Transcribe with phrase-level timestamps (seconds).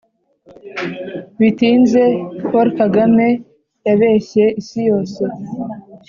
[1.39, 2.03] bitinze:
[2.49, 3.27] paul kagame
[3.87, 5.21] yabeshye isi yose